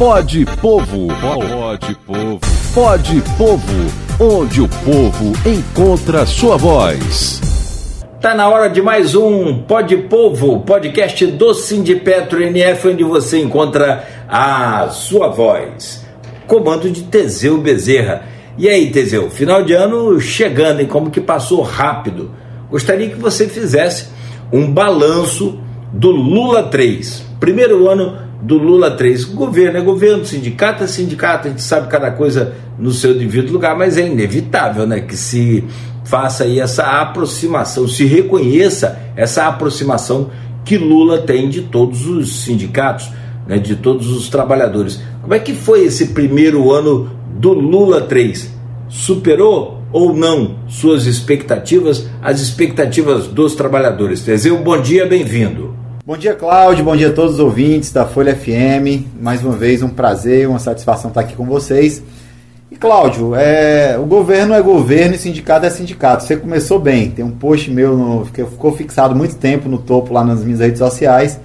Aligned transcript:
Pode 0.00 0.46
Povo. 0.62 1.08
Pode 1.20 1.94
Povo. 2.06 2.40
Pode 2.72 3.22
Povo. 3.36 3.62
Onde 4.18 4.62
o 4.62 4.66
povo 4.66 5.32
encontra 5.46 6.24
sua 6.24 6.56
voz. 6.56 7.38
Tá 8.18 8.34
na 8.34 8.48
hora 8.48 8.70
de 8.70 8.80
mais 8.80 9.14
um 9.14 9.58
Pode 9.58 9.94
Povo, 9.98 10.60
podcast 10.60 11.26
do 11.26 11.52
Sindipetro 11.52 12.42
NF, 12.42 12.88
onde 12.88 13.04
você 13.04 13.42
encontra 13.42 14.08
a 14.26 14.88
sua 14.88 15.28
voz. 15.28 16.02
Comando 16.46 16.90
de 16.90 17.02
Teseu 17.02 17.58
Bezerra. 17.58 18.24
E 18.56 18.70
aí, 18.70 18.90
Teseu, 18.90 19.28
final 19.28 19.62
de 19.62 19.74
ano 19.74 20.18
chegando, 20.18 20.80
e 20.80 20.86
como 20.86 21.10
que 21.10 21.20
passou 21.20 21.60
rápido. 21.60 22.30
Gostaria 22.70 23.10
que 23.10 23.16
você 23.16 23.46
fizesse 23.46 24.08
um 24.50 24.72
balanço 24.72 25.60
do 25.92 26.10
Lula 26.10 26.62
3. 26.62 27.22
Primeiro 27.38 27.86
ano 27.86 28.29
do 28.40 28.56
Lula 28.56 28.90
3. 28.92 29.24
Governo 29.24 29.78
é 29.78 29.80
governo, 29.80 30.24
sindicato 30.24 30.84
é 30.84 30.86
sindicato, 30.86 31.48
a 31.48 31.50
gente 31.50 31.62
sabe 31.62 31.88
cada 31.88 32.10
coisa 32.10 32.54
no 32.78 32.92
seu 32.92 33.14
devido 33.14 33.52
lugar, 33.52 33.76
mas 33.76 33.98
é 33.98 34.06
inevitável 34.06 34.86
né, 34.86 35.00
que 35.00 35.16
se 35.16 35.64
faça 36.04 36.44
aí 36.44 36.58
essa 36.58 37.00
aproximação, 37.00 37.86
se 37.86 38.04
reconheça 38.04 38.98
essa 39.14 39.46
aproximação 39.46 40.30
que 40.64 40.76
Lula 40.76 41.18
tem 41.18 41.48
de 41.48 41.62
todos 41.62 42.06
os 42.06 42.42
sindicatos, 42.42 43.10
né, 43.46 43.58
de 43.58 43.76
todos 43.76 44.10
os 44.10 44.28
trabalhadores. 44.28 45.00
Como 45.20 45.34
é 45.34 45.38
que 45.38 45.52
foi 45.52 45.84
esse 45.84 46.08
primeiro 46.08 46.72
ano 46.72 47.10
do 47.38 47.52
Lula 47.52 48.00
3? 48.02 48.50
Superou 48.88 49.82
ou 49.92 50.14
não 50.14 50.56
suas 50.68 51.06
expectativas, 51.06 52.08
as 52.22 52.40
expectativas 52.40 53.26
dos 53.26 53.54
trabalhadores? 53.54 54.22
Teseu, 54.22 54.58
bom 54.58 54.80
dia, 54.80 55.06
bem-vindo. 55.06 55.79
Bom 56.10 56.16
dia, 56.16 56.34
Cláudio. 56.34 56.84
Bom 56.84 56.96
dia 56.96 57.06
a 57.06 57.12
todos 57.12 57.34
os 57.34 57.38
ouvintes 57.38 57.92
da 57.92 58.04
Folha 58.04 58.34
FM. 58.34 59.06
Mais 59.22 59.44
uma 59.44 59.56
vez, 59.56 59.80
um 59.80 59.88
prazer, 59.88 60.48
uma 60.48 60.58
satisfação 60.58 61.08
estar 61.08 61.20
aqui 61.20 61.36
com 61.36 61.46
vocês. 61.46 62.02
E, 62.68 62.74
Cláudio, 62.74 63.36
é, 63.36 63.96
o 63.96 64.04
governo 64.06 64.52
é 64.52 64.60
governo 64.60 65.14
e 65.14 65.18
sindicato 65.18 65.66
é 65.66 65.70
sindicato. 65.70 66.24
Você 66.24 66.36
começou 66.36 66.80
bem. 66.80 67.12
Tem 67.12 67.24
um 67.24 67.30
post 67.30 67.70
meu 67.70 68.26
que 68.34 68.44
ficou 68.44 68.72
fixado 68.72 69.14
muito 69.14 69.36
tempo 69.36 69.68
no 69.68 69.78
topo 69.78 70.12
lá 70.12 70.24
nas 70.24 70.42
minhas 70.42 70.58
redes 70.58 70.80
sociais, 70.80 71.38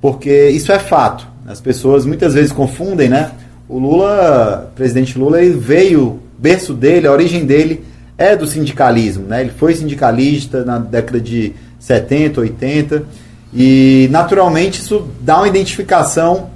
porque 0.00 0.48
isso 0.48 0.72
é 0.72 0.80
fato. 0.80 1.24
As 1.46 1.60
pessoas 1.60 2.04
muitas 2.04 2.34
vezes 2.34 2.50
confundem, 2.50 3.08
né? 3.08 3.30
O 3.68 3.78
Lula, 3.78 4.68
o 4.72 4.74
presidente 4.74 5.16
Lula, 5.16 5.40
ele 5.40 5.56
veio, 5.56 6.18
berço 6.36 6.74
dele, 6.74 7.06
a 7.06 7.12
origem 7.12 7.46
dele 7.46 7.84
é 8.18 8.34
do 8.34 8.48
sindicalismo, 8.48 9.28
né? 9.28 9.42
Ele 9.42 9.52
foi 9.56 9.76
sindicalista 9.76 10.64
na 10.64 10.76
década 10.76 11.20
de 11.20 11.54
70, 11.78 12.40
80 12.40 13.27
e, 13.52 14.08
naturalmente, 14.10 14.80
isso 14.80 15.08
dá 15.20 15.38
uma 15.38 15.48
identificação 15.48 16.50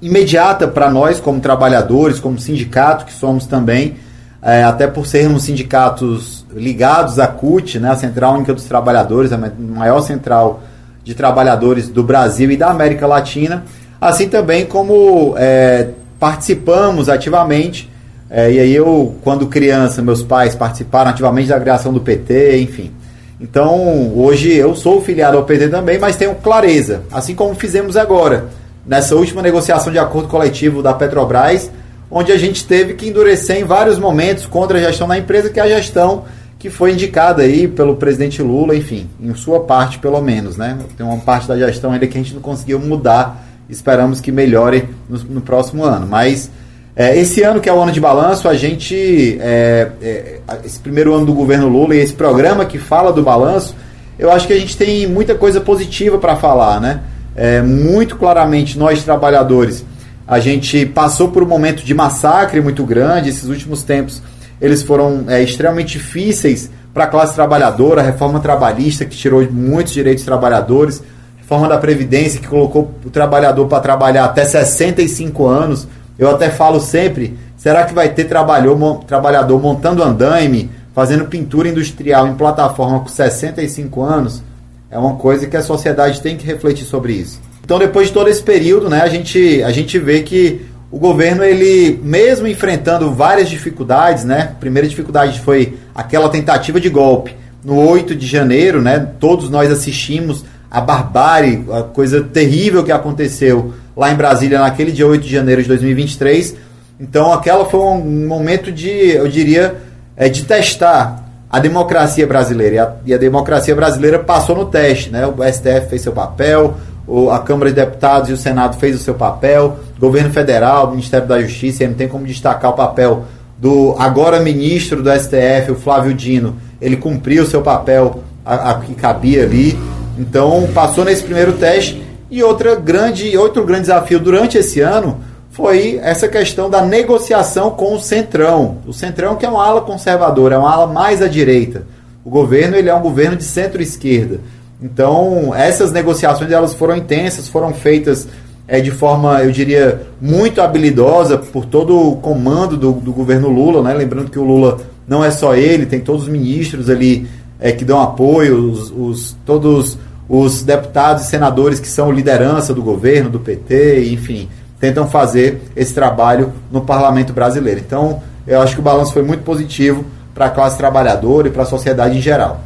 imediata 0.00 0.68
para 0.68 0.90
nós, 0.90 1.20
como 1.20 1.40
trabalhadores, 1.40 2.20
como 2.20 2.38
sindicato, 2.38 3.04
que 3.04 3.12
somos 3.12 3.46
também, 3.46 3.96
é, 4.42 4.62
até 4.62 4.86
por 4.86 5.06
sermos 5.06 5.44
sindicatos 5.44 6.46
ligados 6.54 7.18
à 7.18 7.26
CUT, 7.26 7.78
né, 7.78 7.90
a 7.90 7.96
Central 7.96 8.34
Única 8.34 8.54
dos 8.54 8.64
Trabalhadores, 8.64 9.32
a 9.32 9.38
maior 9.58 10.00
central 10.00 10.62
de 11.02 11.14
trabalhadores 11.14 11.88
do 11.88 12.02
Brasil 12.02 12.50
e 12.50 12.56
da 12.56 12.68
América 12.68 13.06
Latina, 13.06 13.64
assim 14.00 14.28
também 14.28 14.66
como 14.66 15.34
é, 15.36 15.88
participamos 16.20 17.08
ativamente. 17.08 17.90
É, 18.30 18.52
e 18.52 18.60
aí 18.60 18.74
eu, 18.74 19.16
quando 19.22 19.46
criança, 19.46 20.02
meus 20.02 20.22
pais 20.22 20.54
participaram 20.54 21.10
ativamente 21.10 21.48
da 21.48 21.58
criação 21.58 21.92
do 21.92 22.00
PT, 22.00 22.60
enfim. 22.60 22.92
Então, 23.40 24.12
hoje 24.16 24.52
eu 24.52 24.74
sou 24.74 25.00
filiado 25.00 25.36
ao 25.36 25.44
PT 25.44 25.68
também, 25.68 25.98
mas 25.98 26.16
tenho 26.16 26.34
clareza, 26.34 27.02
assim 27.12 27.34
como 27.34 27.54
fizemos 27.54 27.96
agora, 27.96 28.48
nessa 28.84 29.14
última 29.14 29.40
negociação 29.40 29.92
de 29.92 29.98
acordo 29.98 30.28
coletivo 30.28 30.82
da 30.82 30.92
Petrobras, 30.92 31.70
onde 32.10 32.32
a 32.32 32.36
gente 32.36 32.66
teve 32.66 32.94
que 32.94 33.08
endurecer 33.08 33.58
em 33.58 33.64
vários 33.64 33.98
momentos 33.98 34.44
contra 34.46 34.78
a 34.78 34.80
gestão 34.80 35.06
da 35.06 35.16
empresa, 35.16 35.50
que 35.50 35.60
é 35.60 35.62
a 35.62 35.68
gestão 35.68 36.24
que 36.58 36.68
foi 36.68 36.92
indicada 36.92 37.42
aí 37.42 37.68
pelo 37.68 37.94
presidente 37.94 38.42
Lula, 38.42 38.74
enfim, 38.74 39.08
em 39.20 39.32
sua 39.34 39.60
parte 39.60 40.00
pelo 40.00 40.20
menos, 40.20 40.56
né? 40.56 40.76
Tem 40.96 41.06
uma 41.06 41.18
parte 41.18 41.46
da 41.46 41.56
gestão 41.56 41.92
ainda 41.92 42.06
que 42.08 42.18
a 42.18 42.20
gente 42.20 42.34
não 42.34 42.40
conseguiu 42.40 42.80
mudar, 42.80 43.46
esperamos 43.68 44.20
que 44.20 44.32
melhore 44.32 44.88
no, 45.08 45.18
no 45.18 45.40
próximo 45.40 45.84
ano, 45.84 46.06
mas 46.08 46.50
é, 46.98 47.16
esse 47.16 47.44
ano, 47.44 47.60
que 47.60 47.68
é 47.68 47.72
o 47.72 47.80
ano 47.80 47.92
de 47.92 48.00
balanço, 48.00 48.48
a 48.48 48.54
gente. 48.54 49.38
É, 49.40 49.88
é, 50.02 50.38
esse 50.64 50.80
primeiro 50.80 51.14
ano 51.14 51.24
do 51.24 51.32
governo 51.32 51.68
Lula 51.68 51.94
e 51.94 52.00
esse 52.00 52.12
programa 52.12 52.64
que 52.64 52.76
fala 52.76 53.12
do 53.12 53.22
balanço, 53.22 53.76
eu 54.18 54.32
acho 54.32 54.48
que 54.48 54.52
a 54.52 54.58
gente 54.58 54.76
tem 54.76 55.06
muita 55.06 55.36
coisa 55.36 55.60
positiva 55.60 56.18
para 56.18 56.34
falar, 56.34 56.80
né? 56.80 57.02
É, 57.36 57.62
muito 57.62 58.16
claramente, 58.16 58.76
nós 58.76 59.04
trabalhadores, 59.04 59.84
a 60.26 60.40
gente 60.40 60.84
passou 60.86 61.28
por 61.28 61.44
um 61.44 61.46
momento 61.46 61.84
de 61.84 61.94
massacre 61.94 62.60
muito 62.60 62.82
grande. 62.82 63.28
Esses 63.28 63.48
últimos 63.48 63.84
tempos, 63.84 64.20
eles 64.60 64.82
foram 64.82 65.26
é, 65.28 65.40
extremamente 65.40 65.98
difíceis 65.98 66.68
para 66.92 67.04
a 67.04 67.06
classe 67.06 67.32
trabalhadora. 67.32 68.00
A 68.00 68.04
reforma 68.04 68.40
trabalhista, 68.40 69.04
que 69.04 69.16
tirou 69.16 69.46
muitos 69.52 69.92
direitos 69.92 70.24
dos 70.24 70.26
trabalhadores. 70.26 71.00
Reforma 71.36 71.68
da 71.68 71.78
Previdência, 71.78 72.40
que 72.40 72.48
colocou 72.48 72.90
o 73.06 73.08
trabalhador 73.08 73.68
para 73.68 73.78
trabalhar 73.78 74.24
até 74.24 74.44
65 74.44 75.46
anos 75.46 75.86
eu 76.18 76.30
até 76.30 76.50
falo 76.50 76.80
sempre: 76.80 77.38
será 77.56 77.84
que 77.84 77.94
vai 77.94 78.08
ter 78.08 78.24
trabalhador 78.24 79.60
montando 79.60 80.02
andaime, 80.02 80.70
fazendo 80.94 81.26
pintura 81.26 81.68
industrial 81.68 82.26
em 82.26 82.34
plataforma 82.34 83.00
com 83.00 83.08
65 83.08 84.02
anos? 84.02 84.42
É 84.90 84.98
uma 84.98 85.14
coisa 85.16 85.46
que 85.46 85.56
a 85.56 85.62
sociedade 85.62 86.20
tem 86.20 86.36
que 86.36 86.46
refletir 86.46 86.84
sobre 86.84 87.12
isso. 87.12 87.40
Então, 87.62 87.78
depois 87.78 88.08
de 88.08 88.14
todo 88.14 88.28
esse 88.28 88.42
período, 88.42 88.88
né, 88.88 89.02
a, 89.02 89.08
gente, 89.08 89.62
a 89.62 89.70
gente 89.70 89.98
vê 89.98 90.22
que 90.22 90.62
o 90.90 90.98
governo, 90.98 91.44
ele, 91.44 92.00
mesmo 92.02 92.46
enfrentando 92.46 93.12
várias 93.12 93.50
dificuldades, 93.50 94.24
né, 94.24 94.52
a 94.52 94.58
primeira 94.58 94.88
dificuldade 94.88 95.38
foi 95.40 95.76
aquela 95.94 96.30
tentativa 96.30 96.80
de 96.80 96.88
golpe 96.88 97.36
no 97.62 97.78
8 97.86 98.14
de 98.14 98.26
janeiro, 98.26 98.80
né, 98.80 99.06
todos 99.20 99.50
nós 99.50 99.70
assistimos 99.70 100.46
a 100.70 100.80
barbárie, 100.80 101.64
a 101.70 101.82
coisa 101.82 102.22
terrível 102.22 102.82
que 102.82 102.92
aconteceu 102.92 103.74
lá 103.98 104.12
em 104.12 104.14
Brasília 104.14 104.60
naquele 104.60 104.92
dia 104.92 105.08
8 105.08 105.24
de 105.24 105.32
janeiro 105.32 105.60
de 105.60 105.66
2023. 105.66 106.54
Então, 107.00 107.32
aquela 107.32 107.64
foi 107.64 107.80
um 107.80 108.26
momento 108.28 108.70
de, 108.70 108.88
eu 108.88 109.26
diria, 109.26 109.74
é, 110.16 110.28
de 110.28 110.44
testar 110.44 111.24
a 111.50 111.58
democracia 111.58 112.24
brasileira. 112.24 112.74
E 112.74 112.78
a, 112.78 112.92
e 113.06 113.14
a, 113.14 113.18
democracia 113.18 113.74
brasileira 113.74 114.20
passou 114.20 114.54
no 114.54 114.66
teste. 114.66 115.10
Né? 115.10 115.26
O 115.26 115.42
STF 115.42 115.88
fez 115.90 116.02
seu 116.02 116.12
papel, 116.12 116.76
o, 117.08 117.28
a 117.28 117.40
Câmara 117.40 117.70
de 117.70 117.76
Deputados 117.76 118.30
e 118.30 118.32
o 118.32 118.36
Senado 118.36 118.76
fez 118.78 118.94
o 118.94 119.00
seu 119.00 119.14
papel, 119.14 119.80
governo 119.98 120.30
federal, 120.30 120.92
Ministério 120.92 121.26
da 121.26 121.40
Justiça, 121.40 121.84
não 121.84 121.94
tem 121.94 122.06
como 122.06 122.24
destacar 122.24 122.70
o 122.70 122.74
papel 122.74 123.24
do 123.58 123.96
agora 123.98 124.38
ministro 124.38 125.02
do 125.02 125.10
STF, 125.10 125.72
o 125.72 125.74
Flávio 125.74 126.14
Dino. 126.14 126.56
Ele 126.80 126.96
cumpriu 126.96 127.42
o 127.42 127.46
seu 127.46 127.62
papel 127.62 128.22
a, 128.46 128.70
a 128.70 128.74
que 128.74 128.94
cabia 128.94 129.42
ali. 129.42 129.76
Então, 130.16 130.68
passou 130.72 131.04
nesse 131.04 131.24
primeiro 131.24 131.54
teste 131.54 132.07
e 132.30 132.42
outra 132.42 132.74
grande, 132.74 133.36
outro 133.36 133.64
grande 133.64 133.82
desafio 133.82 134.20
durante 134.20 134.58
esse 134.58 134.80
ano 134.80 135.20
foi 135.50 135.98
essa 136.02 136.28
questão 136.28 136.68
da 136.70 136.82
negociação 136.82 137.70
com 137.70 137.94
o 137.94 138.00
Centrão. 138.00 138.78
O 138.86 138.92
Centrão 138.92 139.36
que 139.36 139.46
é 139.46 139.48
uma 139.48 139.64
ala 139.64 139.80
conservadora, 139.80 140.54
é 140.54 140.58
uma 140.58 140.70
ala 140.70 140.86
mais 140.86 141.20
à 141.22 141.26
direita. 141.26 141.84
O 142.24 142.30
governo 142.30 142.76
ele 142.76 142.88
é 142.88 142.94
um 142.94 143.00
governo 143.00 143.36
de 143.36 143.44
centro-esquerda. 143.44 144.40
Então, 144.80 145.52
essas 145.54 145.90
negociações 145.90 146.52
elas 146.52 146.74
foram 146.74 146.96
intensas, 146.96 147.48
foram 147.48 147.72
feitas 147.74 148.28
é, 148.68 148.80
de 148.80 148.90
forma, 148.90 149.42
eu 149.42 149.50
diria, 149.50 150.02
muito 150.20 150.60
habilidosa 150.60 151.38
por 151.38 151.64
todo 151.64 152.10
o 152.10 152.16
comando 152.16 152.76
do, 152.76 152.92
do 152.92 153.12
governo 153.12 153.48
Lula. 153.48 153.82
Né? 153.82 153.94
Lembrando 153.94 154.30
que 154.30 154.38
o 154.38 154.44
Lula 154.44 154.78
não 155.08 155.24
é 155.24 155.30
só 155.30 155.56
ele, 155.56 155.86
tem 155.86 156.00
todos 156.00 156.24
os 156.24 156.28
ministros 156.28 156.90
ali 156.90 157.26
é, 157.58 157.72
que 157.72 157.84
dão 157.84 158.00
apoio, 158.00 158.70
os, 158.70 158.92
os 158.94 159.36
todos 159.46 159.98
os 160.28 160.62
deputados 160.62 161.24
e 161.24 161.26
senadores 161.26 161.80
que 161.80 161.88
são 161.88 162.12
liderança 162.12 162.74
do 162.74 162.82
governo, 162.82 163.30
do 163.30 163.40
PT, 163.40 164.10
enfim, 164.12 164.48
tentam 164.78 165.08
fazer 165.08 165.62
esse 165.74 165.94
trabalho 165.94 166.52
no 166.70 166.82
parlamento 166.82 167.32
brasileiro. 167.32 167.80
Então, 167.80 168.22
eu 168.46 168.60
acho 168.60 168.74
que 168.74 168.80
o 168.80 168.84
balanço 168.84 169.12
foi 169.12 169.22
muito 169.22 169.42
positivo 169.42 170.04
para 170.34 170.46
a 170.46 170.50
classe 170.50 170.76
trabalhadora 170.76 171.48
e 171.48 171.50
para 171.50 171.62
a 171.62 171.66
sociedade 171.66 172.18
em 172.18 172.20
geral. 172.20 172.60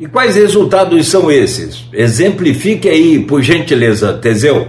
E 0.00 0.06
quais 0.06 0.34
resultados 0.34 1.08
são 1.08 1.30
esses? 1.30 1.86
Exemplifique 1.92 2.88
aí, 2.88 3.20
por 3.20 3.42
gentileza, 3.42 4.14
Teseu. 4.14 4.68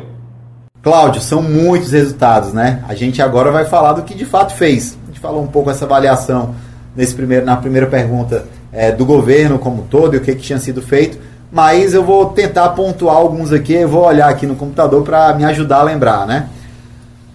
Cláudio, 0.84 1.22
são 1.22 1.42
muitos 1.42 1.92
resultados, 1.92 2.54
né? 2.54 2.84
A 2.88 2.94
gente 2.94 3.20
agora 3.20 3.50
vai 3.52 3.66
falar 3.66 3.94
do 3.94 4.04
que 4.04 4.14
de 4.14 4.26
fato 4.26 4.54
fez. 4.54 4.96
A 5.04 5.08
gente 5.08 5.20
falou 5.20 5.42
um 5.42 5.48
pouco 5.48 5.72
essa 5.72 5.86
avaliação 5.86 6.54
nesse 6.96 7.16
primeiro, 7.16 7.44
na 7.44 7.56
primeira 7.56 7.88
pergunta 7.88 8.46
é, 8.72 8.92
do 8.92 9.04
governo 9.04 9.58
como 9.58 9.88
todo 9.90 10.14
e 10.14 10.18
o 10.18 10.22
que, 10.22 10.36
que 10.36 10.42
tinha 10.42 10.60
sido 10.60 10.82
feito 10.82 11.18
mas 11.56 11.94
eu 11.94 12.04
vou 12.04 12.26
tentar 12.32 12.68
pontuar 12.72 13.16
alguns 13.16 13.54
aqui, 13.54 13.72
eu 13.72 13.88
vou 13.88 14.04
olhar 14.04 14.28
aqui 14.28 14.46
no 14.46 14.58
computador 14.58 15.04
para 15.04 15.34
me 15.36 15.46
ajudar 15.46 15.78
a 15.78 15.84
lembrar, 15.84 16.28
né? 16.28 16.50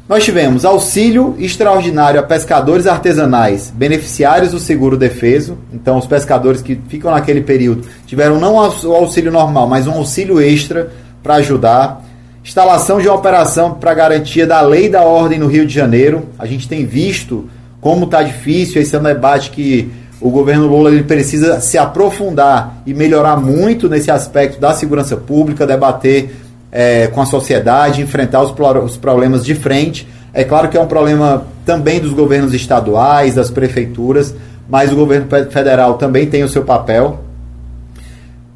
Nós 0.06 0.22
tivemos 0.22 0.62
auxílio 0.62 1.34
extraordinário 1.38 2.20
a 2.20 2.22
pescadores 2.22 2.86
artesanais, 2.86 3.72
beneficiários 3.74 4.50
do 4.50 4.58
seguro 4.58 4.98
defeso. 4.98 5.56
Então, 5.72 5.96
os 5.96 6.06
pescadores 6.06 6.60
que 6.60 6.78
ficam 6.88 7.10
naquele 7.10 7.40
período 7.40 7.88
tiveram 8.06 8.38
não 8.38 8.56
o 8.56 8.94
auxílio 8.94 9.32
normal, 9.32 9.66
mas 9.66 9.86
um 9.86 9.92
auxílio 9.92 10.38
extra 10.38 10.92
para 11.22 11.36
ajudar. 11.36 12.04
Instalação 12.44 13.00
de 13.00 13.08
uma 13.08 13.16
operação 13.16 13.72
para 13.72 13.94
garantia 13.94 14.46
da 14.46 14.60
lei 14.60 14.90
da 14.90 15.00
ordem 15.00 15.38
no 15.38 15.46
Rio 15.46 15.64
de 15.64 15.72
Janeiro. 15.72 16.28
A 16.38 16.44
gente 16.44 16.68
tem 16.68 16.84
visto 16.84 17.48
como 17.80 18.04
está 18.04 18.22
difícil, 18.22 18.82
esse 18.82 18.94
é 18.94 18.98
um 18.98 19.02
debate 19.02 19.50
que 19.50 19.90
o 20.20 20.30
governo 20.30 20.66
Lula 20.66 20.90
ele 20.90 21.02
precisa 21.02 21.60
se 21.60 21.78
aprofundar 21.78 22.82
e 22.84 22.92
melhorar 22.92 23.36
muito 23.36 23.88
nesse 23.88 24.10
aspecto 24.10 24.60
da 24.60 24.74
segurança 24.74 25.16
pública, 25.16 25.66
debater 25.66 26.34
é, 26.70 27.06
com 27.06 27.22
a 27.22 27.26
sociedade, 27.26 28.02
enfrentar 28.02 28.42
os, 28.42 28.54
os 28.84 28.96
problemas 28.96 29.44
de 29.44 29.54
frente. 29.54 30.06
É 30.32 30.44
claro 30.44 30.68
que 30.68 30.76
é 30.76 30.80
um 30.80 30.86
problema 30.86 31.44
também 31.64 32.00
dos 32.00 32.12
governos 32.12 32.52
estaduais, 32.52 33.34
das 33.34 33.50
prefeituras, 33.50 34.34
mas 34.68 34.92
o 34.92 34.96
governo 34.96 35.26
federal 35.50 35.94
também 35.94 36.26
tem 36.26 36.44
o 36.44 36.48
seu 36.48 36.62
papel. 36.62 37.20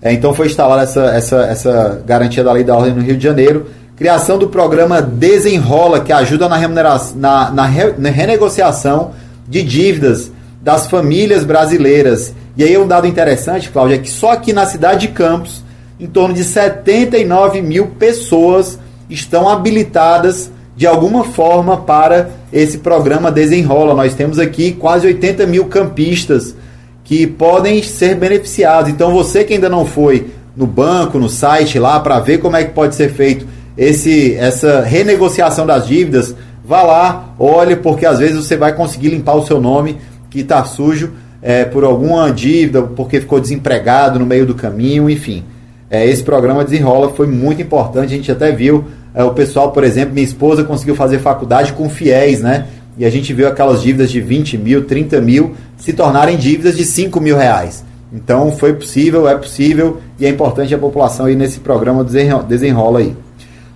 É, 0.02 0.12
então 0.12 0.34
foi 0.34 0.46
instalada 0.46 0.82
essa, 0.82 1.06
essa, 1.06 1.36
essa 1.46 2.02
garantia 2.06 2.44
da 2.44 2.52
lei 2.52 2.62
da 2.62 2.76
ordem 2.76 2.94
no 2.94 3.00
Rio 3.00 3.16
de 3.16 3.24
Janeiro. 3.24 3.66
Criação 3.96 4.36
do 4.36 4.48
programa 4.48 5.00
Desenrola, 5.00 6.00
que 6.00 6.12
ajuda 6.12 6.46
na, 6.46 6.56
remuneração, 6.56 7.16
na, 7.16 7.50
na, 7.50 7.64
re, 7.64 7.94
na 7.96 8.10
renegociação 8.10 9.12
de 9.48 9.62
dívidas 9.62 10.30
das 10.64 10.86
famílias 10.86 11.44
brasileiras. 11.44 12.34
E 12.56 12.64
aí 12.64 12.76
um 12.78 12.88
dado 12.88 13.06
interessante, 13.06 13.68
Cláudia, 13.68 13.96
é 13.96 13.98
que 13.98 14.10
só 14.10 14.32
aqui 14.32 14.52
na 14.52 14.64
cidade 14.64 15.06
de 15.06 15.12
Campos, 15.12 15.62
em 16.00 16.06
torno 16.06 16.34
de 16.34 16.42
79 16.42 17.60
mil 17.60 17.88
pessoas 17.88 18.78
estão 19.08 19.48
habilitadas 19.48 20.50
de 20.74 20.86
alguma 20.86 21.22
forma 21.24 21.76
para 21.76 22.30
esse 22.52 22.78
programa 22.78 23.30
Desenrola. 23.30 23.94
Nós 23.94 24.14
temos 24.14 24.38
aqui 24.38 24.72
quase 24.72 25.06
80 25.06 25.46
mil 25.46 25.66
campistas 25.66 26.56
que 27.04 27.26
podem 27.26 27.82
ser 27.82 28.16
beneficiados. 28.16 28.90
Então 28.90 29.12
você 29.12 29.44
que 29.44 29.52
ainda 29.52 29.68
não 29.68 29.84
foi 29.84 30.30
no 30.56 30.66
banco, 30.66 31.18
no 31.18 31.28
site 31.28 31.78
lá 31.78 32.00
para 32.00 32.18
ver 32.20 32.38
como 32.38 32.56
é 32.56 32.64
que 32.64 32.72
pode 32.72 32.94
ser 32.94 33.12
feito 33.12 33.46
esse 33.76 34.34
essa 34.36 34.80
renegociação 34.80 35.66
das 35.66 35.86
dívidas, 35.86 36.34
vá 36.64 36.82
lá, 36.82 37.34
olhe 37.38 37.76
porque 37.76 38.06
às 38.06 38.18
vezes 38.18 38.36
você 38.36 38.56
vai 38.56 38.72
conseguir 38.72 39.08
limpar 39.08 39.34
o 39.34 39.46
seu 39.46 39.60
nome 39.60 39.98
que 40.34 40.40
está 40.40 40.64
sujo 40.64 41.12
é, 41.40 41.64
por 41.64 41.84
alguma 41.84 42.28
dívida, 42.32 42.82
porque 42.82 43.20
ficou 43.20 43.38
desempregado 43.38 44.18
no 44.18 44.26
meio 44.26 44.44
do 44.44 44.52
caminho, 44.52 45.08
enfim. 45.08 45.44
É, 45.88 46.04
esse 46.04 46.24
programa 46.24 46.64
desenrola 46.64 47.10
foi 47.10 47.28
muito 47.28 47.62
importante. 47.62 48.12
A 48.12 48.16
gente 48.16 48.32
até 48.32 48.50
viu 48.50 48.84
é, 49.14 49.22
o 49.22 49.30
pessoal, 49.30 49.70
por 49.70 49.84
exemplo, 49.84 50.12
minha 50.12 50.26
esposa 50.26 50.64
conseguiu 50.64 50.96
fazer 50.96 51.20
faculdade 51.20 51.72
com 51.72 51.88
fiéis, 51.88 52.40
né? 52.40 52.66
E 52.98 53.04
a 53.04 53.10
gente 53.10 53.32
viu 53.32 53.46
aquelas 53.46 53.80
dívidas 53.80 54.10
de 54.10 54.20
20 54.20 54.58
mil, 54.58 54.84
30 54.86 55.20
mil 55.20 55.54
se 55.76 55.92
tornarem 55.92 56.36
dívidas 56.36 56.76
de 56.76 56.84
5 56.84 57.20
mil 57.20 57.36
reais. 57.36 57.84
Então 58.12 58.50
foi 58.50 58.72
possível, 58.72 59.28
é 59.28 59.36
possível 59.36 60.00
e 60.18 60.26
é 60.26 60.28
importante 60.28 60.74
a 60.74 60.78
população 60.78 61.30
ir 61.30 61.36
nesse 61.36 61.60
programa 61.60 62.04
desenrola 62.04 62.98
aí. 62.98 63.14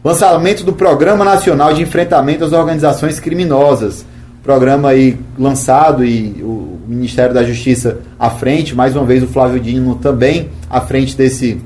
Lançamento 0.03 0.65
do 0.65 0.73
Programa 0.73 1.25
Nacional 1.25 1.73
de 1.73 1.83
Enfrentamento 1.83 2.45
às 2.45 2.53
Organizações 2.53 3.21
Criminosas 3.21 4.05
programa 4.49 4.89
aí 4.89 5.15
lançado 5.39 6.03
e 6.03 6.43
o 6.43 6.79
Ministério 6.89 7.35
da 7.35 7.45
Justiça 7.45 7.99
à 8.19 8.31
frente, 8.31 8.75
mais 8.75 8.97
uma 8.97 9.05
vez 9.05 9.23
o 9.23 9.27
Flávio 9.27 9.61
Dino 9.61 9.97
também 9.97 10.49
à 10.71 10.81
frente 10.81 11.15
desse, 11.15 11.61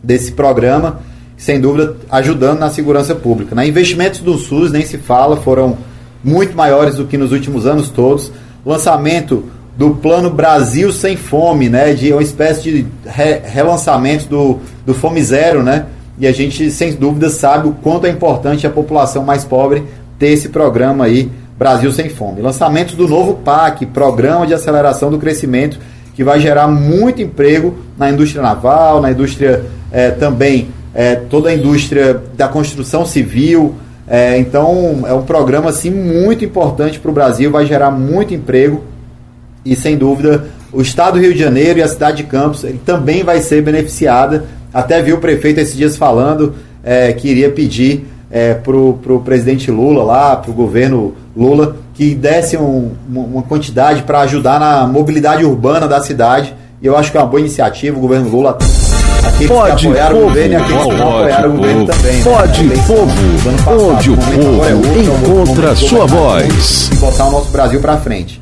desse 0.00 0.30
programa, 0.30 1.00
sem 1.36 1.60
dúvida 1.60 1.96
ajudando 2.08 2.60
na 2.60 2.70
segurança 2.70 3.16
pública. 3.16 3.52
Na 3.52 3.66
investimentos 3.66 4.20
do 4.20 4.38
SUS 4.38 4.70
nem 4.70 4.86
se 4.86 4.96
fala, 4.96 5.38
foram 5.38 5.76
muito 6.22 6.56
maiores 6.56 6.94
do 6.94 7.04
que 7.04 7.18
nos 7.18 7.32
últimos 7.32 7.66
anos 7.66 7.88
todos. 7.88 8.30
Lançamento 8.64 9.46
do 9.76 9.96
Plano 9.96 10.30
Brasil 10.30 10.92
Sem 10.92 11.16
Fome, 11.16 11.68
né, 11.68 11.94
de 11.94 12.12
uma 12.12 12.22
espécie 12.22 12.62
de 12.62 12.86
re, 13.04 13.40
relançamento 13.42 14.28
do, 14.28 14.60
do 14.86 14.94
Fome 14.94 15.20
Zero, 15.20 15.64
né, 15.64 15.86
e 16.16 16.28
a 16.28 16.32
gente 16.32 16.70
sem 16.70 16.92
dúvida 16.92 17.28
sabe 17.28 17.66
o 17.66 17.72
quanto 17.72 18.06
é 18.06 18.08
importante 18.08 18.68
a 18.68 18.70
população 18.70 19.24
mais 19.24 19.44
pobre 19.44 19.82
ter 20.16 20.28
esse 20.28 20.50
programa 20.50 21.06
aí 21.06 21.28
Brasil 21.60 21.92
Sem 21.92 22.08
Fome. 22.08 22.40
Lançamento 22.40 22.96
do 22.96 23.06
novo 23.06 23.34
PAC, 23.34 23.84
Programa 23.84 24.46
de 24.46 24.54
Aceleração 24.54 25.10
do 25.10 25.18
Crescimento, 25.18 25.78
que 26.14 26.24
vai 26.24 26.40
gerar 26.40 26.66
muito 26.66 27.20
emprego 27.20 27.76
na 27.98 28.08
indústria 28.08 28.40
naval, 28.40 29.02
na 29.02 29.10
indústria 29.10 29.66
é, 29.92 30.10
também, 30.10 30.68
é, 30.94 31.16
toda 31.16 31.50
a 31.50 31.54
indústria 31.54 32.18
da 32.34 32.48
construção 32.48 33.04
civil. 33.04 33.74
É, 34.08 34.38
então, 34.38 35.04
é 35.06 35.12
um 35.12 35.20
programa 35.20 35.68
assim, 35.68 35.90
muito 35.90 36.42
importante 36.46 36.98
para 36.98 37.10
o 37.10 37.12
Brasil, 37.12 37.50
vai 37.50 37.66
gerar 37.66 37.90
muito 37.90 38.32
emprego 38.32 38.82
e, 39.62 39.76
sem 39.76 39.98
dúvida, 39.98 40.46
o 40.72 40.80
Estado 40.80 41.18
do 41.18 41.20
Rio 41.20 41.34
de 41.34 41.40
Janeiro 41.40 41.78
e 41.78 41.82
a 41.82 41.88
cidade 41.88 42.16
de 42.16 42.22
Campos 42.22 42.64
também 42.86 43.22
vai 43.22 43.42
ser 43.42 43.60
beneficiada. 43.60 44.46
Até 44.72 45.02
viu 45.02 45.16
o 45.16 45.20
prefeito 45.20 45.60
esses 45.60 45.76
dias 45.76 45.94
falando 45.94 46.54
que 47.18 47.28
iria 47.28 47.50
pedir 47.50 48.06
é, 48.30 48.54
para 48.54 48.76
o 48.76 49.22
presidente 49.24 49.70
Lula 49.70 50.04
lá, 50.04 50.36
para 50.36 50.50
o 50.50 50.54
governo 50.54 51.14
Lula, 51.36 51.76
que 51.94 52.14
desse 52.14 52.56
um, 52.56 52.92
uma 53.08 53.42
quantidade 53.42 54.02
para 54.02 54.20
ajudar 54.20 54.60
na 54.60 54.86
mobilidade 54.86 55.44
urbana 55.44 55.88
da 55.88 56.00
cidade. 56.00 56.54
E 56.80 56.86
eu 56.86 56.96
acho 56.96 57.10
que 57.10 57.18
é 57.18 57.20
uma 57.20 57.26
boa 57.26 57.40
iniciativa, 57.40 57.96
o 57.98 58.00
governo 58.00 58.28
Lula. 58.28 58.56
Aqueles 59.22 59.48
pode, 59.48 59.82
que 59.82 59.88
apoiaram 59.88 60.14
povo, 60.14 60.24
o 60.24 60.28
governo 60.28 60.52
e 60.52 60.56
aqueles 60.56 60.82
que 60.82 60.92
não 60.94 61.08
apoiaram 61.08 61.50
o 61.50 61.56
governo 61.56 61.86
também. 61.86 62.16
Né? 62.16 62.24
Pode, 62.24 62.62
né? 62.64 62.74
povo, 62.86 63.92
onde 63.92 64.10
o 64.10 64.16
povo 64.16 64.64
é 64.64 65.02
encontra 65.02 65.76
sua 65.76 66.06
voz. 66.06 66.90
Botar 67.00 67.26
o 67.26 67.32
nosso 67.32 67.50
Brasil 67.50 67.80
para 67.80 67.98
frente. 67.98 68.40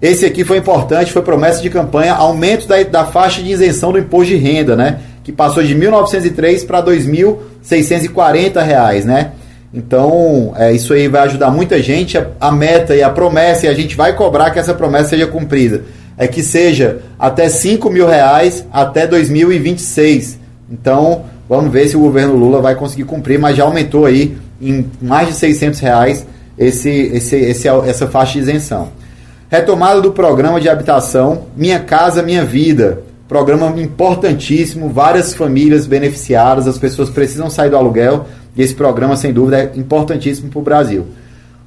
Esse 0.00 0.26
aqui 0.26 0.44
foi 0.44 0.58
importante, 0.58 1.12
foi 1.12 1.22
promessa 1.22 1.62
de 1.62 1.70
campanha, 1.70 2.14
aumento 2.14 2.66
da, 2.68 2.82
da 2.82 3.04
faixa 3.06 3.42
de 3.42 3.50
isenção 3.50 3.92
do 3.92 3.98
imposto 3.98 4.32
de 4.32 4.36
renda, 4.36 4.76
né? 4.76 4.98
Que 5.24 5.32
passou 5.32 5.62
de 5.62 5.74
1.903 5.74 6.66
para 6.66 6.82
2.640 6.82 8.62
reais, 8.62 9.04
né? 9.04 9.32
Então, 9.74 10.54
é, 10.56 10.72
isso 10.72 10.92
aí 10.92 11.08
vai 11.08 11.22
ajudar 11.22 11.50
muita 11.50 11.82
gente. 11.82 12.16
A, 12.16 12.28
a, 12.40 12.52
meta 12.52 12.94
e 12.94 13.02
a 13.02 13.10
promessa, 13.10 13.66
e 13.66 13.68
a 13.68 13.74
gente 13.74 13.96
vai 13.96 14.14
cobrar 14.14 14.52
que 14.52 14.58
essa 14.60 14.72
promessa 14.72 15.10
seja 15.10 15.26
cumprida, 15.26 15.82
é 16.16 16.28
que 16.28 16.44
seja 16.44 17.00
até 17.18 17.48
5 17.48 17.90
mil 17.90 18.06
reais 18.06 18.64
até 18.72 19.04
2026. 19.04 20.38
Então, 20.70 21.24
vamos 21.48 21.72
ver 21.72 21.88
se 21.88 21.96
o 21.96 22.00
governo 22.00 22.36
Lula 22.36 22.60
vai 22.60 22.76
conseguir 22.76 23.04
cumprir, 23.04 23.36
mas 23.36 23.56
já 23.56 23.64
aumentou 23.64 24.06
aí 24.06 24.36
em 24.62 24.88
mais 25.02 25.28
de 25.28 25.34
600 25.34 25.80
reais 25.80 26.24
esse, 26.56 26.88
esse, 26.88 27.36
esse, 27.36 27.68
essa 27.68 28.06
faixa 28.06 28.34
de 28.34 28.40
isenção. 28.40 28.92
Retomada 29.50 30.00
do 30.00 30.12
programa 30.12 30.60
de 30.60 30.68
habitação 30.68 31.46
Minha 31.56 31.80
Casa 31.80 32.22
Minha 32.22 32.44
Vida. 32.44 33.02
Programa 33.34 33.74
importantíssimo, 33.82 34.90
várias 34.90 35.34
famílias 35.34 35.88
beneficiadas, 35.88 36.68
as 36.68 36.78
pessoas 36.78 37.10
precisam 37.10 37.50
sair 37.50 37.68
do 37.68 37.76
aluguel 37.76 38.26
e 38.56 38.62
esse 38.62 38.72
programa, 38.72 39.16
sem 39.16 39.32
dúvida, 39.32 39.58
é 39.58 39.72
importantíssimo 39.74 40.50
para 40.50 40.58
o 40.60 40.62
Brasil. 40.62 41.06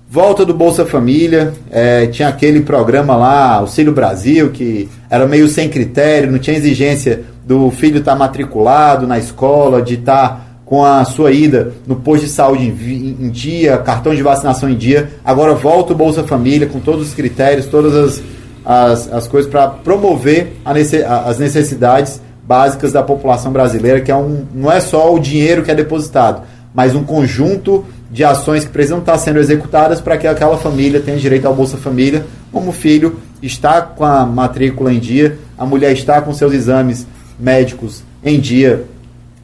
Volta 0.09 0.45
do 0.45 0.53
Bolsa 0.53 0.85
Família, 0.85 1.53
é, 1.69 2.07
tinha 2.07 2.29
aquele 2.29 2.61
programa 2.61 3.17
lá, 3.17 3.55
Auxílio 3.55 3.91
Brasil, 3.91 4.51
que 4.51 4.87
era 5.09 5.27
meio 5.27 5.45
sem 5.49 5.67
critério, 5.67 6.31
não 6.31 6.39
tinha 6.39 6.55
exigência 6.55 7.23
do 7.45 7.69
filho 7.69 7.97
estar 7.97 8.13
tá 8.13 8.17
matriculado 8.17 9.05
na 9.05 9.17
escola, 9.17 9.81
de 9.81 9.95
estar 9.95 10.29
tá 10.29 10.41
com 10.63 10.85
a 10.85 11.03
sua 11.03 11.33
ida 11.33 11.73
no 11.85 11.97
posto 11.97 12.27
de 12.27 12.31
saúde 12.31 12.63
em, 12.63 13.25
em, 13.25 13.29
dia, 13.29 13.77
cartão 13.79 14.15
de 14.15 14.23
vacinação 14.23 14.69
em 14.69 14.77
dia. 14.77 15.09
Agora 15.23 15.53
volta 15.53 15.91
o 15.91 15.97
Bolsa 15.97 16.23
Família 16.23 16.65
com 16.65 16.79
todos 16.79 17.09
os 17.09 17.13
critérios, 17.13 17.65
todas 17.65 17.93
as, 17.93 18.23
as, 18.69 19.11
as 19.13 19.27
coisas 19.29 19.49
para 19.49 19.69
promover 19.69 20.57
as 20.65 21.39
necessidades 21.39 22.21
básicas 22.45 22.91
da 22.91 23.01
população 23.01 23.49
brasileira, 23.49 24.01
que 24.01 24.11
é 24.11 24.15
um, 24.15 24.45
não 24.53 24.69
é 24.69 24.81
só 24.81 25.13
o 25.13 25.19
dinheiro 25.19 25.63
que 25.63 25.71
é 25.71 25.75
depositado, 25.75 26.41
mas 26.73 26.93
um 26.93 27.01
conjunto 27.01 27.85
de 28.11 28.25
ações 28.25 28.65
que 28.65 28.69
precisam 28.69 28.99
estar 28.99 29.17
sendo 29.19 29.39
executadas 29.39 30.01
para 30.01 30.17
que 30.17 30.27
aquela 30.27 30.57
família 30.57 30.99
tenha 30.99 31.17
direito 31.17 31.47
ao 31.47 31.55
Bolsa 31.55 31.77
Família, 31.77 32.25
como 32.51 32.71
o 32.71 32.73
filho 32.73 33.15
está 33.41 33.81
com 33.81 34.03
a 34.03 34.25
matrícula 34.25 34.91
em 34.91 34.99
dia, 34.99 35.39
a 35.57 35.65
mulher 35.65 35.93
está 35.93 36.21
com 36.21 36.33
seus 36.33 36.53
exames 36.53 37.07
médicos 37.39 38.03
em 38.21 38.37
dia, 38.37 38.83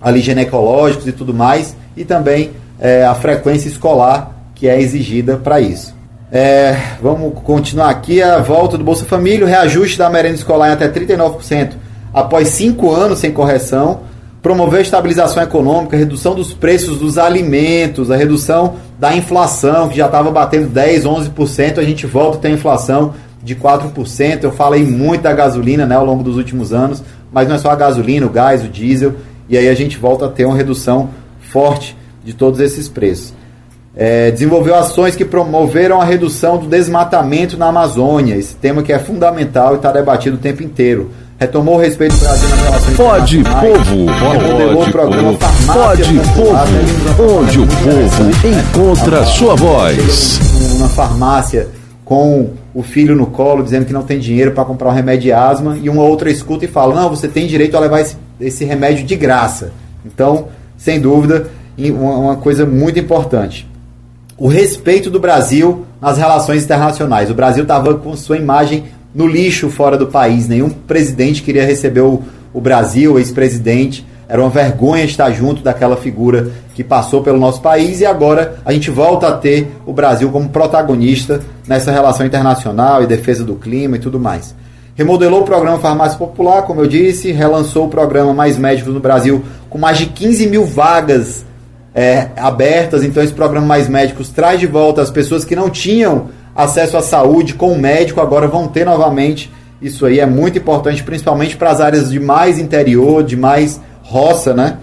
ali 0.02 0.20
ginecológicos 0.20 1.08
e 1.08 1.14
tudo 1.14 1.34
mais, 1.34 1.78
e 1.96 2.04
também 2.04 2.52
é, 2.78 3.06
a 3.06 3.16
frequência 3.16 3.70
escolar 3.70 4.36
que 4.54 4.68
é 4.68 4.82
exigida 4.82 5.38
para 5.38 5.62
isso. 5.62 5.96
É, 6.36 6.76
vamos 7.00 7.32
continuar 7.44 7.92
aqui 7.92 8.20
a 8.20 8.40
volta 8.40 8.76
do 8.76 8.84
Bolsa 8.84 9.06
Família, 9.06 9.46
o 9.46 9.48
reajuste 9.48 10.00
da 10.00 10.10
merenda 10.10 10.34
escolar 10.34 10.70
em 10.70 10.72
até 10.72 10.90
39% 10.90 11.74
após 12.12 12.48
cinco 12.48 12.92
anos 12.92 13.20
sem 13.20 13.32
correção 13.32 14.00
promover 14.42 14.80
a 14.80 14.82
estabilização 14.82 15.44
econômica, 15.44 15.96
a 15.96 16.00
redução 16.00 16.34
dos 16.34 16.52
preços 16.52 16.98
dos 16.98 17.20
alimentos, 17.20 18.10
a 18.10 18.16
redução 18.16 18.78
da 18.98 19.16
inflação, 19.16 19.88
que 19.88 19.98
já 19.98 20.08
estava 20.08 20.32
batendo 20.32 20.70
10, 20.70 21.06
11%, 21.06 21.78
a 21.78 21.84
gente 21.84 22.08
volta 22.08 22.40
a 22.40 22.42
ter 22.42 22.50
inflação 22.50 23.14
de 23.44 23.56
4%. 23.56 24.44
Eu 24.44 24.52
falei 24.52 24.84
muito 24.84 25.22
da 25.22 25.34
gasolina 25.34 25.86
né, 25.86 25.96
ao 25.96 26.04
longo 26.04 26.24
dos 26.24 26.36
últimos 26.36 26.74
anos, 26.74 27.04
mas 27.32 27.48
não 27.48 27.56
é 27.56 27.60
só 27.60 27.70
a 27.70 27.76
gasolina, 27.76 28.26
o 28.26 28.30
gás, 28.30 28.66
o 28.66 28.68
diesel, 28.68 29.14
e 29.48 29.56
aí 29.56 29.70
a 29.70 29.76
gente 29.76 30.00
volta 30.00 30.26
a 30.26 30.30
ter 30.30 30.46
uma 30.46 30.58
redução 30.58 31.12
forte 31.40 31.96
de 32.26 32.34
todos 32.34 32.60
esses 32.60 32.90
preços. 32.90 33.36
É, 33.96 34.32
desenvolveu 34.32 34.74
ações 34.76 35.16
que 35.16 35.24
promoveram 35.24 36.02
a 36.02 36.06
redução 36.06 36.58
do 36.58 36.66
desmatamento 36.66 37.58
na 37.58 37.68
Amazônia, 37.68 38.36
esse 38.36 38.56
tema 38.56 38.82
que 38.82 38.92
é 38.92 38.98
fundamental 38.98 39.74
e 39.74 39.76
está 39.76 39.92
debatido 39.92 40.36
o 40.36 40.40
tempo 40.40 40.64
inteiro. 40.64 41.12
Retomou 41.40 41.76
o 41.76 41.80
respeito 41.80 42.16
do 42.16 42.22
Brasil 42.22 42.50
nas 42.50 42.60
relações 42.60 42.98
Pode 42.98 43.44
povo, 43.44 44.06
pode 44.20 44.46
povo, 44.46 45.38
pode 45.68 46.04
povo, 46.34 47.40
onde 47.40 47.60
o 47.60 47.68
povo 47.68 48.48
encontra 48.48 49.26
sua 49.26 49.56
voz. 49.56 50.40
Uma 50.76 50.90
farmácia 50.90 51.68
com 52.04 52.52
o 52.74 52.82
filho 52.82 53.16
no 53.16 53.28
colo 53.28 53.64
dizendo 53.64 53.86
que 53.86 53.94
não 53.94 54.04
tem 54.04 54.20
dinheiro 54.20 54.52
para 54.54 54.66
comprar 54.66 54.90
um 54.90 54.94
remédio 54.94 55.24
de 55.24 55.32
asma 55.32 55.78
e 55.82 55.90
uma 55.90 56.04
outra 56.04 56.32
escuta 56.32 56.66
e 56.66 56.68
fala: 56.68 56.96
Não, 56.96 57.10
você 57.10 57.28
tem 57.28 57.46
direito 57.46 57.78
a 57.78 57.80
levar 57.80 58.02
esse, 58.02 58.16
esse 58.40 58.66
remédio 58.66 59.06
de 59.06 59.16
graça. 59.16 59.72
Então, 60.06 60.48
sem 60.78 61.00
dúvida, 61.00 61.48
uma 61.78 62.38
coisa 62.38 62.66
muito 62.66 63.00
importante. 63.00 63.68
O 64.36 64.48
respeito 64.48 65.12
do 65.12 65.20
Brasil 65.20 65.86
nas 66.02 66.18
relações 66.18 66.64
internacionais. 66.64 67.30
O 67.30 67.36
Brasil 67.36 67.64
estava 67.64 67.94
com 67.96 68.18
sua 68.18 68.38
imagem 68.38 68.86
no 69.14 69.28
lixo 69.28 69.70
fora 69.70 69.96
do 69.96 70.08
país. 70.08 70.48
Nenhum 70.48 70.72
presidente 70.72 71.44
queria 71.44 71.64
receber 71.64 72.02
o, 72.02 72.24
o 72.52 72.60
Brasil, 72.60 73.20
ex-presidente. 73.20 74.04
Era 74.28 74.42
uma 74.42 74.50
vergonha 74.50 75.04
estar 75.04 75.30
junto 75.32 75.62
daquela 75.62 75.96
figura 75.96 76.52
que 76.74 76.84
passou 76.84 77.22
pelo 77.22 77.38
nosso 77.38 77.62
país 77.62 78.02
e 78.02 78.08
agora 78.08 78.56
a 78.66 78.74
gente 78.74 78.90
volta 78.90 79.28
a 79.28 79.38
ter 79.38 79.68
o 79.86 79.94
Brasil 79.94 80.32
como 80.32 80.50
protagonista 80.50 81.40
nessa 81.68 81.92
relação 81.92 82.26
internacional 82.26 83.04
e 83.04 83.08
defesa 83.08 83.44
do 83.44 83.54
clima 83.54 83.98
e 83.98 84.00
tudo 84.00 84.20
mais. 84.20 84.56
Remodelou 84.96 85.42
o 85.42 85.46
programa 85.46 85.78
Farmácia 85.78 86.18
Popular, 86.18 86.64
como 86.64 86.82
eu 86.82 86.88
disse, 86.88 87.32
relançou 87.32 87.86
o 87.86 87.90
programa 87.90 88.34
Mais 88.34 88.58
Médicos 88.58 88.94
no 88.94 89.00
Brasil 89.00 89.44
com 89.70 89.78
mais 89.78 90.00
de 90.00 90.08
15 90.08 90.48
mil 90.48 90.66
vagas 90.66 91.46
é, 91.94 92.30
abertas. 92.38 93.04
Então, 93.04 93.24
esse 93.24 93.34
programa 93.34 93.66
Mais 93.66 93.88
Médicos 93.88 94.30
traz 94.30 94.60
de 94.60 94.68
volta 94.68 95.02
as 95.02 95.12
pessoas 95.12 95.46
que 95.46 95.56
não 95.56 95.70
tinham 95.70 96.30
acesso 96.56 96.98
à 96.98 97.02
saúde 97.02 97.54
com 97.54 97.72
o 97.72 97.80
médico, 97.80 98.22
agora 98.22 98.48
vão 98.48 98.68
ter 98.68 98.86
novamente. 98.86 99.52
Isso 99.82 100.06
aí 100.06 100.20
é 100.20 100.26
muito 100.26 100.58
importante, 100.58 101.04
principalmente 101.04 101.58
para 101.58 101.72
as 101.72 101.82
áreas 101.82 102.10
de 102.10 102.20
mais 102.20 102.58
interior, 102.58 103.24
de 103.24 103.36
mais 103.36 103.82
roça, 104.02 104.54
né? 104.54 104.78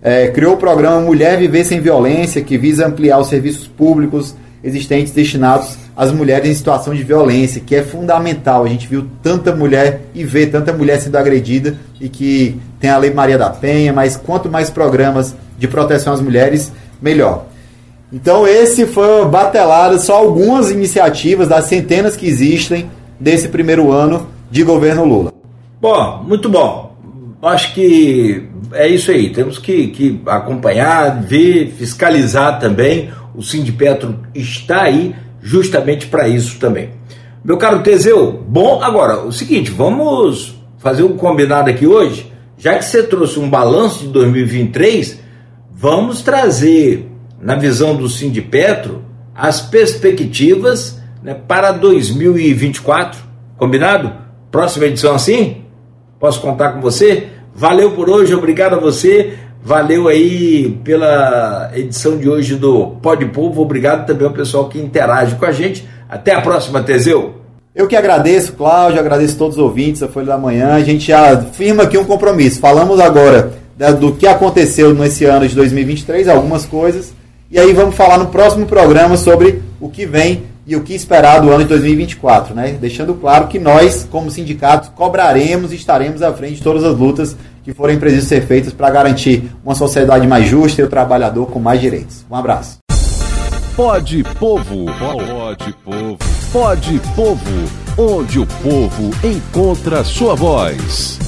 É, 0.00 0.28
criou 0.28 0.54
o 0.54 0.56
programa 0.56 1.00
Mulher 1.00 1.38
Viver 1.38 1.64
Sem 1.64 1.80
Violência, 1.80 2.40
que 2.40 2.56
visa 2.56 2.86
ampliar 2.86 3.18
os 3.18 3.28
serviços 3.28 3.66
públicos 3.66 4.34
existentes 4.62 5.12
destinados 5.12 5.76
às 5.98 6.12
mulheres 6.12 6.48
em 6.48 6.54
situação 6.54 6.94
de 6.94 7.02
violência, 7.02 7.60
que 7.60 7.74
é 7.74 7.82
fundamental. 7.82 8.64
A 8.64 8.68
gente 8.68 8.86
viu 8.86 9.04
tanta 9.20 9.52
mulher 9.52 10.02
e 10.14 10.22
vê 10.22 10.46
tanta 10.46 10.72
mulher 10.72 11.00
sendo 11.00 11.16
agredida 11.16 11.76
e 12.00 12.08
que 12.08 12.56
tem 12.78 12.88
a 12.88 12.96
Lei 12.96 13.12
Maria 13.12 13.36
da 13.36 13.50
Penha, 13.50 13.92
mas 13.92 14.16
quanto 14.16 14.48
mais 14.48 14.70
programas 14.70 15.34
de 15.58 15.66
proteção 15.66 16.12
às 16.12 16.20
mulheres, 16.20 16.70
melhor. 17.02 17.46
Então 18.12 18.46
esse 18.46 18.86
foi 18.86 19.24
batelado 19.24 19.98
só 19.98 20.18
algumas 20.18 20.70
iniciativas 20.70 21.48
das 21.48 21.64
centenas 21.64 22.14
que 22.14 22.28
existem 22.28 22.88
desse 23.18 23.48
primeiro 23.48 23.90
ano 23.90 24.28
de 24.48 24.62
governo 24.62 25.04
Lula. 25.04 25.32
Bom, 25.80 26.22
muito 26.24 26.48
bom. 26.48 26.96
Acho 27.42 27.74
que 27.74 28.48
é 28.72 28.86
isso 28.86 29.10
aí. 29.10 29.30
Temos 29.32 29.58
que, 29.58 29.88
que 29.88 30.20
acompanhar, 30.26 31.20
ver, 31.22 31.72
fiscalizar 31.76 32.60
também. 32.60 33.10
O 33.34 33.42
Sindipetro 33.42 34.20
está 34.32 34.82
aí 34.82 35.14
justamente 35.40 36.06
para 36.06 36.28
isso 36.28 36.58
também. 36.58 36.90
Meu 37.44 37.56
caro 37.56 37.82
Teseu, 37.82 38.44
bom, 38.46 38.82
agora, 38.82 39.20
o 39.20 39.32
seguinte, 39.32 39.70
vamos 39.70 40.58
fazer 40.78 41.02
um 41.02 41.16
combinado 41.16 41.70
aqui 41.70 41.86
hoje. 41.86 42.32
Já 42.56 42.76
que 42.76 42.84
você 42.84 43.02
trouxe 43.02 43.38
um 43.38 43.48
balanço 43.48 44.00
de 44.00 44.08
2023, 44.08 45.20
vamos 45.72 46.22
trazer, 46.22 47.08
na 47.40 47.54
visão 47.54 47.94
do 47.94 48.08
Sindipetro, 48.08 49.04
as 49.34 49.60
perspectivas 49.60 51.00
né, 51.22 51.34
para 51.34 51.70
2024. 51.70 53.22
Combinado? 53.56 54.12
Próxima 54.50 54.86
edição 54.86 55.14
assim? 55.14 55.64
Posso 56.18 56.40
contar 56.40 56.72
com 56.72 56.80
você? 56.80 57.28
Valeu 57.54 57.92
por 57.92 58.10
hoje, 58.10 58.34
obrigado 58.34 58.74
a 58.74 58.78
você. 58.78 59.34
Valeu 59.68 60.08
aí 60.08 60.80
pela 60.82 61.70
edição 61.74 62.16
de 62.16 62.26
hoje 62.26 62.56
do 62.56 62.86
Pode 63.02 63.26
Povo. 63.26 63.60
Obrigado 63.60 64.06
também 64.06 64.26
ao 64.26 64.32
pessoal 64.32 64.66
que 64.66 64.78
interage 64.78 65.36
com 65.36 65.44
a 65.44 65.52
gente. 65.52 65.86
Até 66.08 66.32
a 66.32 66.40
próxima, 66.40 66.82
Teseu. 66.82 67.34
Eu 67.74 67.86
que 67.86 67.94
agradeço, 67.94 68.54
Cláudio, 68.54 68.98
agradeço 68.98 69.36
todos 69.36 69.58
os 69.58 69.62
ouvintes 69.62 70.00
da 70.00 70.08
Folha 70.08 70.28
da 70.28 70.38
Manhã. 70.38 70.72
A 70.72 70.80
gente 70.80 71.08
já 71.08 71.36
firma 71.52 71.82
aqui 71.82 71.98
um 71.98 72.06
compromisso. 72.06 72.60
Falamos 72.60 72.98
agora 72.98 73.52
do 74.00 74.12
que 74.12 74.26
aconteceu 74.26 74.94
nesse 74.94 75.26
ano 75.26 75.46
de 75.46 75.54
2023, 75.54 76.28
algumas 76.28 76.64
coisas. 76.64 77.12
E 77.50 77.58
aí 77.58 77.74
vamos 77.74 77.94
falar 77.94 78.16
no 78.16 78.28
próximo 78.28 78.64
programa 78.64 79.18
sobre 79.18 79.60
o 79.78 79.90
que 79.90 80.06
vem 80.06 80.44
e 80.66 80.76
o 80.76 80.82
que 80.82 80.94
esperar 80.94 81.42
do 81.42 81.50
ano 81.50 81.64
de 81.64 81.68
2024, 81.68 82.54
né? 82.54 82.78
Deixando 82.80 83.12
claro 83.12 83.48
que 83.48 83.58
nós, 83.58 84.08
como 84.10 84.30
sindicatos, 84.30 84.88
cobraremos 84.94 85.72
e 85.72 85.76
estaremos 85.76 86.22
à 86.22 86.32
frente 86.32 86.54
de 86.54 86.62
todas 86.62 86.84
as 86.84 86.96
lutas 86.96 87.36
que 87.68 87.74
forem 87.74 87.98
precisas 87.98 88.24
ser 88.24 88.46
feitas 88.46 88.72
para 88.72 88.88
garantir 88.88 89.50
uma 89.62 89.74
sociedade 89.74 90.26
mais 90.26 90.46
justa 90.46 90.80
e 90.80 90.84
o 90.84 90.88
trabalhador 90.88 91.50
com 91.50 91.60
mais 91.60 91.78
direitos. 91.78 92.24
Um 92.30 92.34
abraço. 92.34 92.78
Pode 93.76 94.24
Povo, 94.38 94.86
pode 94.98 95.72
Povo, 95.84 96.18
pode 96.50 96.98
Povo, 97.14 97.68
onde 97.98 98.40
o 98.40 98.46
povo 98.46 99.10
encontra 99.22 100.02
sua 100.02 100.34
voz. 100.34 101.27